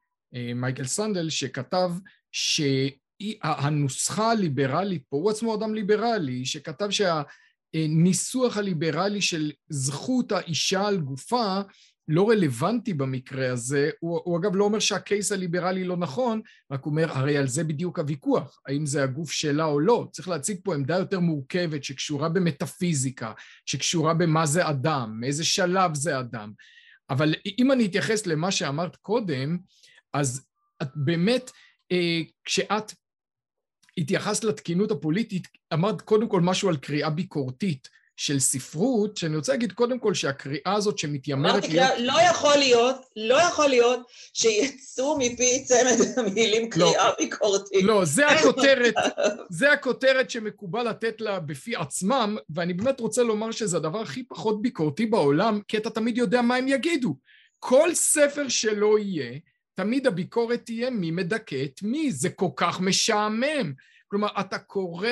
[0.56, 1.92] מייקל סנדל, שכתב
[2.32, 7.22] שהנוסחה הליברלית פה, הוא עצמו אדם ליברלי, שכתב שה...
[7.74, 11.62] הניסוח הליברלי של זכות האישה על גופה
[12.12, 17.12] לא רלוונטי במקרה הזה, הוא, הוא אגב לא אומר שהקייס הליברלי לא נכון, רק אומר,
[17.12, 20.08] הרי על זה בדיוק הוויכוח, האם זה הגוף שלה או לא.
[20.12, 23.34] צריך להציג פה עמדה יותר מורכבת שקשורה במטאפיזיקה,
[23.66, 26.52] שקשורה במה זה אדם, מאיזה שלב זה אדם.
[27.10, 29.58] אבל אם אני אתייחס למה שאמרת קודם,
[30.14, 30.46] אז
[30.82, 31.52] את באמת,
[31.92, 32.94] אה, כשאת
[33.98, 37.90] התייחסת לתקינות הפוליטית, אמרת קודם כל משהו על קריאה ביקורתית
[38.22, 41.88] של ספרות, שאני רוצה להגיד קודם כל שהקריאה הזאת שמתיימרת להיות...
[41.88, 44.00] אמרתי, לא יכול להיות, לא יכול להיות
[44.34, 46.70] שיצאו מפי צמד המילים לא.
[46.70, 47.84] קריאה ביקורתית.
[47.84, 48.94] לא, זה הכותרת,
[49.50, 54.62] זה הכותרת שמקובל לתת לה בפי עצמם, ואני באמת רוצה לומר שזה הדבר הכי פחות
[54.62, 57.16] ביקורתי בעולם, כי אתה תמיד יודע מה הם יגידו.
[57.60, 59.40] כל ספר שלא יהיה,
[59.74, 63.74] תמיד הביקורת תהיה מי מדכא את מי, זה כל כך משעמם.
[64.08, 65.08] כלומר, אתה קורא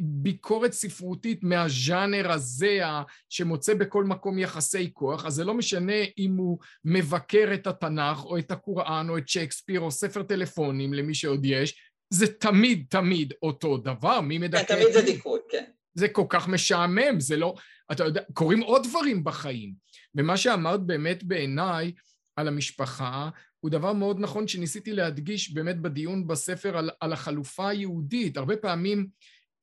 [0.00, 2.80] ביקורת ספרותית מהז'אנר הזה,
[3.28, 8.38] שמוצא בכל מקום יחסי כוח, אז זה לא משנה אם הוא מבקר את התנ"ך, או
[8.38, 13.76] את הקוראן, או את שייקספיר, או ספר טלפונים, למי שעוד יש, זה תמיד תמיד אותו
[13.76, 14.76] דבר, מי מדכא את מי.
[14.76, 15.64] תמיד זה דיכוי, כן.
[15.94, 17.54] זה כל כך משעמם, זה לא...
[17.92, 19.74] אתה יודע, קורים עוד דברים בחיים.
[20.14, 21.92] ומה שאמרת באמת בעיניי
[22.36, 28.36] על המשפחה, הוא דבר מאוד נכון שניסיתי להדגיש באמת בדיון בספר על, על החלופה היהודית.
[28.36, 29.04] הרבה פעמים אה,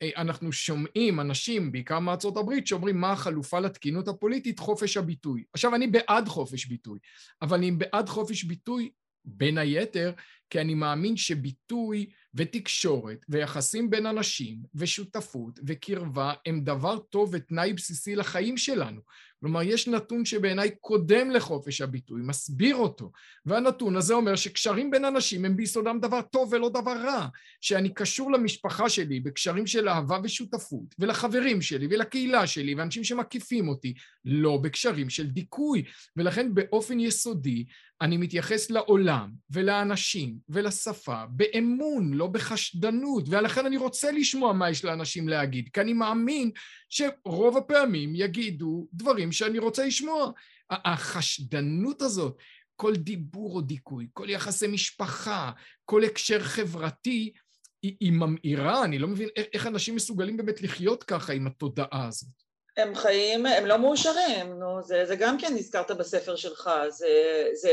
[0.03, 4.59] אנחנו שומעים אנשים, בעיקר מארצות הברית, שאומרים מה החלופה לתקינות הפוליטית?
[4.59, 5.43] חופש הביטוי.
[5.53, 6.99] עכשיו, אני בעד חופש ביטוי,
[7.41, 8.89] אבל אני בעד חופש ביטוי
[9.25, 10.11] בין היתר,
[10.49, 18.15] כי אני מאמין שביטוי ותקשורת ויחסים בין אנשים ושותפות וקרבה הם דבר טוב ותנאי בסיסי
[18.15, 19.01] לחיים שלנו.
[19.41, 23.11] כלומר, יש נתון שבעיניי קודם לחופש הביטוי, מסביר אותו,
[23.45, 27.27] והנתון הזה אומר שקשרים בין אנשים הם ביסודם דבר טוב ולא דבר רע,
[27.61, 33.93] שאני קשור למשפחה שלי בקשרים של אהבה ושותפות, ולחברים שלי ולקהילה שלי ואנשים שמקיפים אותי,
[34.25, 35.83] לא בקשרים של דיכוי,
[36.17, 37.65] ולכן באופן יסודי
[38.01, 45.29] אני מתייחס לעולם ולאנשים ולשפה באמון, לא בחשדנות, ולכן אני רוצה לשמוע מה יש לאנשים
[45.29, 46.51] להגיד, כי אני מאמין
[46.91, 50.31] שרוב הפעמים יגידו דברים שאני רוצה לשמוע.
[50.69, 52.37] החשדנות הזאת,
[52.75, 55.51] כל דיבור או דיכוי, כל יחסי משפחה,
[55.85, 57.33] כל הקשר חברתי,
[57.81, 62.29] היא, היא ממאירה, אני לא מבין איך אנשים מסוגלים באמת לחיות ככה עם התודעה הזאת.
[62.77, 67.71] הם חיים, הם לא מאושרים, נו, זה, זה גם כן נזכרת בספר שלך, זה, זה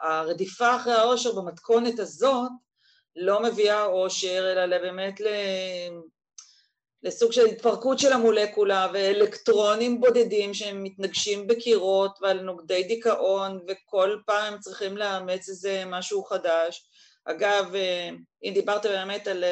[0.00, 2.50] הרדיפה אחרי העושר במתכונת הזאת
[3.16, 5.20] לא מביאה עושר, אלא באמת.
[7.02, 14.52] לסוג של התפרקות של המולקולה ואלקטרונים בודדים שהם מתנגשים בקירות ועל נוגדי דיכאון וכל פעם
[14.52, 16.88] הם צריכים לאמץ איזה משהו חדש.
[17.24, 17.74] אגב,
[18.44, 19.44] אם דיברת באמת על,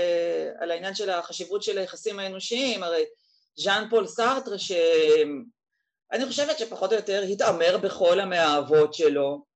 [0.58, 3.04] על העניין של החשיבות של היחסים האנושיים, הרי
[3.56, 9.55] ז'אן פול סארטר, שאני חושבת שפחות או יותר התעמר בכל המאהבות שלו,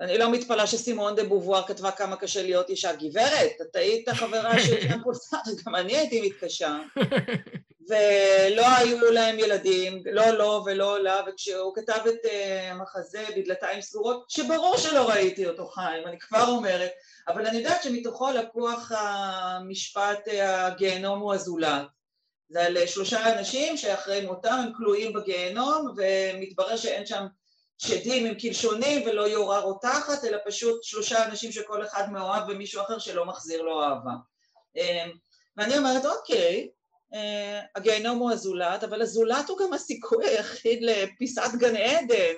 [0.00, 2.92] אני לא מתפלאה שסימון דה בובואר כתבה כמה קשה להיות אישה.
[2.92, 6.78] גברת, את היית חברה של ז'אן פול סארטר, גם אני הייתי מתקשה.
[7.88, 12.28] ולא היו להם ילדים, לא לו לא ולא לה, וכשהוא כתב את אה,
[12.70, 16.90] המחזה בדלתיים סגורות, שברור שלא ראיתי אותו חיים, אני כבר אומרת,
[17.28, 21.86] אבל אני יודעת שמתוכו לקוח המשפט אה, הגיהנום הוא הזולת.
[22.48, 27.26] זה על שלושה אנשים שאחרי מותם הם כלואים בגיהנום, ומתברר שאין שם
[27.82, 32.98] שדים עם קלשונים ולא יורה רותחת, אלא פשוט שלושה אנשים שכל אחד מאוהב במישהו אחר
[32.98, 34.12] שלא מחזיר לו אהבה.
[34.76, 35.10] אמ,
[35.56, 36.68] ואני אומרת, אוקיי,
[37.14, 42.34] אה, הגיהנום הוא הזולת, אבל הזולת הוא גם הסיכוי היחיד לפיסת גן עדן.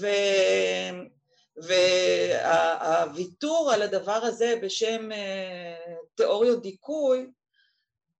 [0.00, 0.06] ו...
[2.42, 7.26] והוויתור על הדבר הזה בשם אה, תיאוריות דיכוי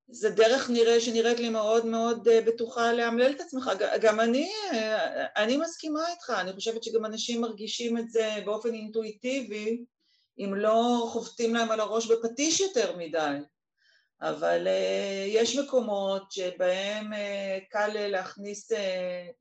[0.09, 3.71] זה דרך נראה שנראית לי מאוד מאוד אה, בטוחה לאמלל את עצמך.
[4.01, 9.85] גם אני, אה, אני מסכימה איתך, אני חושבת שגם אנשים מרגישים את זה באופן אינטואיטיבי,
[10.39, 13.37] אם לא חובטים להם על הראש בפטיש יותר מדי.
[14.21, 17.11] אבל uh, יש מקומות שבהם
[17.71, 18.73] קל להכניס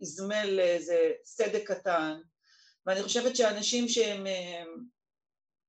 [0.01, 2.13] איזמל לאיזה סדק קטן,
[2.86, 4.28] ואני חושבת שאנשים שהם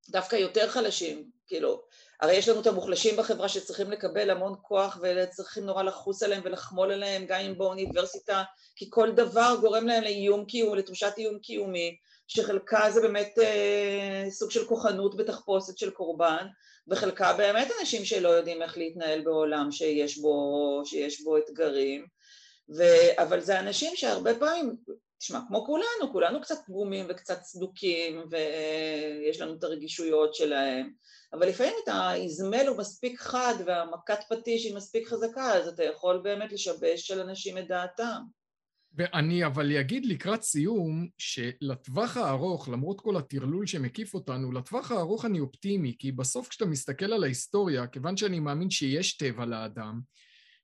[0.09, 1.81] דווקא יותר חלשים, כאילו,
[2.21, 6.91] הרי יש לנו את המוחלשים בחברה שצריכים לקבל המון כוח וצריכים נורא לחוס עליהם ולחמול
[6.91, 8.43] עליהם גם אם באוניברסיטה
[8.75, 14.51] כי כל דבר גורם להם לאיום קיום, לתחושת איום קיומי שחלקה זה באמת אה, סוג
[14.51, 16.47] של כוחנות בתחפושת של קורבן
[16.87, 22.05] וחלקה באמת אנשים שלא יודעים איך להתנהל בעולם שיש בו, שיש בו אתגרים
[22.77, 22.83] ו...
[23.17, 24.75] אבל זה אנשים שהרבה פעמים
[25.19, 30.91] תשמע, כמו כולנו, כולנו קצת פגומים וקצת צדוקים ויש לנו את הרגישויות שלהם,
[31.33, 36.21] אבל לפעמים את האזמל הוא מספיק חד והמכת פטיש היא מספיק חזקה, אז אתה יכול
[36.23, 38.21] באמת לשבש של אנשים את דעתם.
[38.97, 45.39] ואני אבל אגיד לקראת סיום, שלטווח הארוך, למרות כל הטרלול שמקיף אותנו, לטווח הארוך אני
[45.39, 49.99] אופטימי, כי בסוף כשאתה מסתכל על ההיסטוריה, כיוון שאני מאמין שיש טבע לאדם,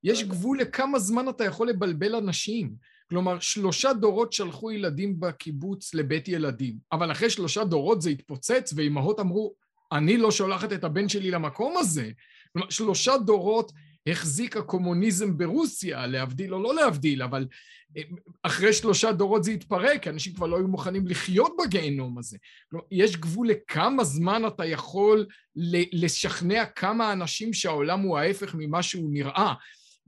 [0.04, 2.76] יש גבול לכמה זמן אתה יכול לבלבל אנשים.
[3.10, 9.20] כלומר, שלושה דורות שלחו ילדים בקיבוץ לבית ילדים, אבל אחרי שלושה דורות זה התפוצץ, ואימהות
[9.20, 9.54] אמרו,
[9.92, 12.12] אני לא שולחת את הבן שלי למקום הזה.
[12.54, 13.72] כלומר, שלושה דורות
[14.08, 17.48] החזיק הקומוניזם ברוסיה, להבדיל או לא להבדיל, אבל
[17.98, 18.02] אה,
[18.44, 22.38] אחרי שלושה דורות זה התפרק, אנשים כבר לא היו מוכנים לחיות בגיהנום הזה.
[22.70, 25.26] כלומר, יש גבול לכמה זמן אתה יכול
[25.94, 29.54] לשכנע כמה אנשים שהעולם הוא ההפך ממה שהוא נראה.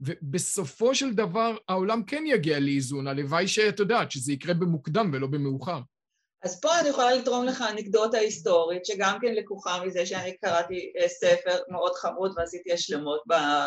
[0.00, 5.80] ובסופו של דבר העולם כן יגיע לאיזון, הלוואי שאת יודעת שזה יקרה במוקדם ולא במאוחר.
[6.42, 11.08] אז פה אני יכולה לתרום לך אנקדוטה היסטורית, שגם כן לקוחה מזה שאני קראתי אה,
[11.08, 13.20] ספר מאוד חמוד ועשיתי השלמות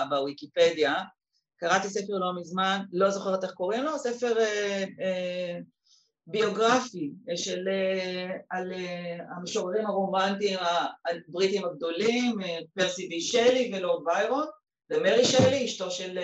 [0.09, 0.93] בוויקיפדיה.
[1.59, 5.59] קראתי ספר לא מזמן, לא זוכרת איך קוראים לו, ספר אה, אה,
[6.27, 14.47] ביוגרפי של, אה, על אה, המשוררים הרומנטיים הבריטים הגדולים, אה, פרסי בי שלי ולורד ביירון,
[14.89, 16.19] ומרי שלי, אשתו של,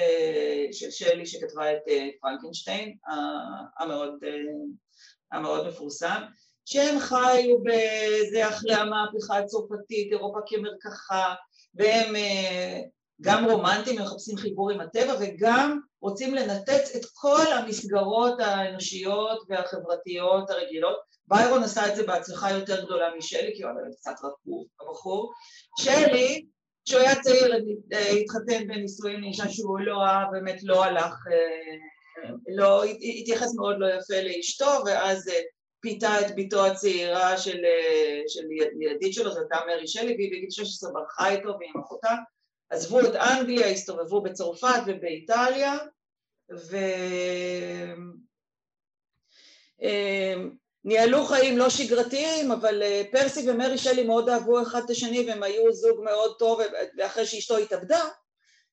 [0.71, 1.81] של שלי שכתבה את
[2.21, 2.97] פרנקנשטיין,
[3.79, 4.13] המאוד,
[5.31, 6.21] המאוד מפורסם,
[6.65, 11.33] שהם חיו בזה אחרי המהפכה הצרפתית, אירופה כמרקחה,
[11.75, 12.15] והם
[13.21, 20.97] גם רומנטיים, מחפשים חיבור עם הטבע, וגם רוצים לנתץ את כל המסגרות האנושיות והחברתיות הרגילות.
[21.27, 25.33] ביירון עשה את זה בהצלחה יותר גדולה משלי, כי הוא היה קצת רקוב, הבחור.
[25.79, 26.45] שלי,
[26.85, 27.53] כשהוא היה צעיר,
[28.21, 31.15] התחתן בנישואים לאישה שהוא לא אהב, באמת לא הלך,
[32.47, 35.31] לא, התייחס מאוד לא יפה לאשתו, ואז
[35.79, 37.57] פיתה את ביתו הצעירה של,
[38.27, 38.43] של
[38.81, 42.15] ילדית שלו, זו הייתה מרי שלי, והיא בגיל 16 ברחה איתו ועם אחותה.
[42.69, 45.77] עזבו את אנגליה, הסתובבו בצרפת ובאיטליה,
[50.85, 55.43] וניהלו חיים לא שגרתיים, אבל אה, פרסי ומרי שלי מאוד אהבו אחד את השני והם
[55.43, 56.59] היו זוג מאוד טוב,
[56.97, 58.03] ואחרי שאשתו התאבדה,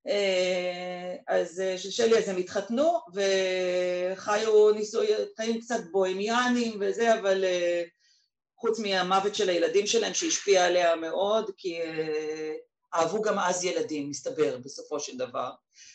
[0.08, 7.44] אה, אז אה, של שלי אז הם התחתנו וחיו ניסוי, חיים קצת בוהמיאנים וזה, אבל
[8.56, 11.78] חוץ מהמוות של הילדים שלהם שהשפיע עליה מאוד, כי
[12.94, 15.50] אהבו גם אז ילדים, מסתבר, בסופו של דבר.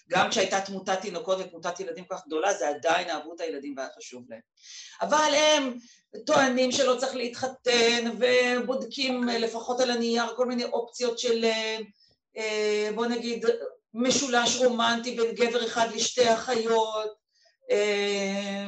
[0.09, 3.89] גם כשהייתה תמותת תינוקות ותמותת ילדים כל כך גדולה, זה עדיין אהבו את הילדים והיה
[3.97, 4.39] חשוב להם.
[5.01, 5.73] אבל הם
[6.25, 11.45] טוענים שלא צריך להתחתן, ובודקים לפחות על הנייר כל מיני אופציות של,
[12.37, 13.45] אה, בוא נגיד,
[13.93, 17.15] משולש רומנטי בין גבר אחד לשתי אחיות,
[17.71, 18.67] אה,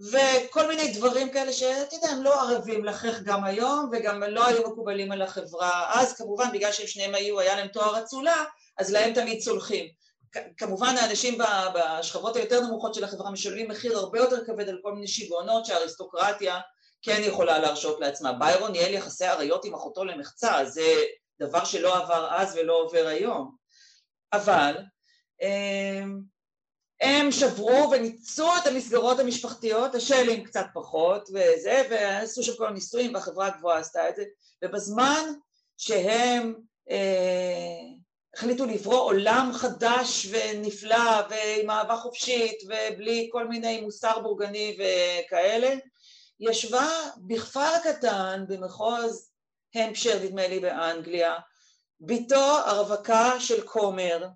[0.00, 4.70] וכל מיני דברים כאלה שאתה יודע, הם לא ערבים לכך גם היום, וגם לא היו
[4.70, 8.44] מקובלים על החברה אז, כמובן בגלל שהם שניהם היו, היה להם תואר אצולה,
[8.78, 9.88] אז להם תמיד סולחים.
[10.56, 11.38] כמובן האנשים
[11.74, 16.60] בשכבות היותר נמוכות של החברה משלמים מחיר הרבה יותר כבד על כל מיני שיגעונות שהאריסטוקרטיה
[17.02, 18.32] כן יכולה להרשות לעצמה.
[18.32, 20.94] ביירון ניהל יחסי עריות עם אחותו למחצה, זה
[21.40, 23.56] דבר שלא עבר אז ולא עובר היום.
[24.32, 24.76] אבל
[25.42, 26.20] אמ,
[27.00, 33.46] הם שברו וניצו את המסגרות המשפחתיות, השלים קצת פחות וזה, ועשו שם כל הניסויים והחברה
[33.46, 34.24] הגבוהה עשתה את זה,
[34.64, 35.24] ובזמן
[35.76, 36.54] שהם
[36.90, 37.94] אה,
[38.34, 45.74] החליטו לברוא עולם חדש ונפלא ועם אהבה חופשית ובלי כל מיני מוסר בורגני וכאלה,
[46.40, 46.88] ישבה
[47.26, 49.30] בכפר קטן במחוז
[49.74, 51.34] המפשר, נדמה לי, באנגליה,
[52.00, 54.26] בתו הרווקה של כומר,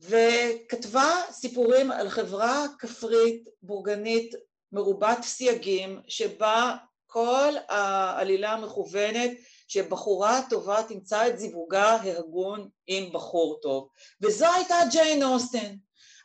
[0.00, 4.34] וכתבה סיפורים על חברה כפרית בורגנית
[4.72, 9.30] מרובת סייגים שבה כל העלילה מכוונת
[9.68, 13.88] שבחורה טובה תמצא את זיווגה ההגון עם בחור טוב.
[14.22, 15.74] וזו הייתה ג'יין אוסטן.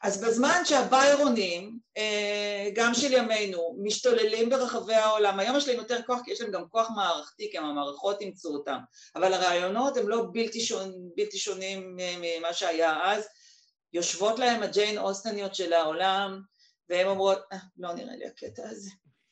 [0.04, 6.20] אז בזמן שהביירונים, אה, גם של ימינו, משתוללים ברחבי העולם, היום יש להם יותר כוח
[6.26, 8.78] כי יש להם גם כוח מערכתי, כי המערכות אימצו אותם,
[9.16, 13.28] אבל הרעיונות הם לא בלתי, שונ, בלתי שונים ממה שהיה אז,
[13.94, 16.42] יושבות להם הג'יין אוסטניות של העולם,
[16.90, 18.92] והן אומרות, אה, לא נראה לי הקטע הזה.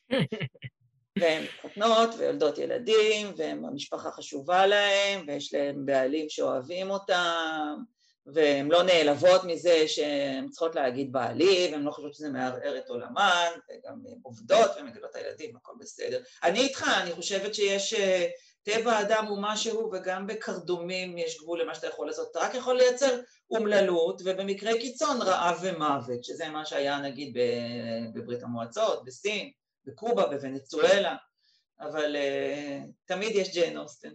[1.20, 7.84] והן מתחתנות ויולדות ילדים, והמשפחה חשובה להם, ויש להם בעלים שאוהבים אותם,
[8.26, 13.50] והן לא נעלבות מזה שהן צריכות להגיד בעלי, והן לא חושבות שזה מערער את עולמן,
[13.70, 16.20] וגם עובדות ומגלות הילדים, הכל בסדר.
[16.44, 17.94] אני איתך, אני חושבת שיש...
[17.94, 18.28] אה,
[18.64, 22.28] טבע האדם הוא משהו, וגם בקרדומים יש גבול למה שאתה יכול לעשות.
[22.32, 23.20] אתה רק יכול לייצר
[23.52, 27.38] אומללות, ובמקרה קיצון רעב ומוות, שזה מה שהיה נגיד
[28.14, 29.52] בברית המועצות, בסין,
[29.86, 31.16] בקובה, בוונצואלה,
[31.80, 34.10] אבל uh, תמיד יש ג'יין אוסטן.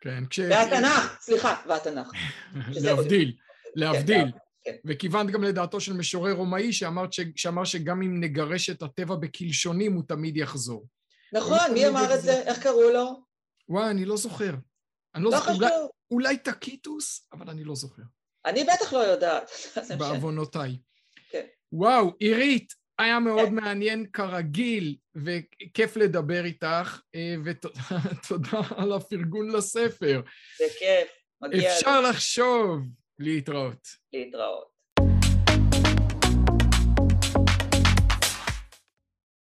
[0.00, 0.38] כן, כש...
[0.38, 2.10] והתנ"ך, סליחה, והתנ"ך.
[2.84, 3.32] להבדיל,
[3.76, 4.32] להבדיל.
[4.64, 4.76] כן.
[4.84, 7.20] וכיוונת גם לדעתו של משורר רומאי שאמר, ש...
[7.36, 10.86] שאמר שגם אם נגרש את הטבע בקלשונים, הוא תמיד יחזור.
[11.32, 12.32] נכון, מי אמר את זה?
[12.42, 13.24] איך קראו לו?
[13.68, 14.54] וואי, אני לא זוכר.
[15.14, 15.52] אני לא, לא זוכר.
[15.52, 15.70] אולי,
[16.10, 18.02] אולי טקיטוס, אבל אני לא זוכר.
[18.46, 19.50] אני בטח לא יודעת.
[19.98, 20.76] בעוונותיי.
[21.30, 21.46] כן.
[21.72, 23.54] וואו, עירית, היה מאוד כן.
[23.54, 30.22] מעניין כרגיל, וכיף לדבר איתך, אה, ותודה על הפרגון לספר.
[30.58, 31.08] זה כיף,
[31.42, 31.72] מגיע...
[31.74, 32.80] אפשר לחשוב
[33.22, 33.88] להתראות.
[34.12, 34.71] להתראות.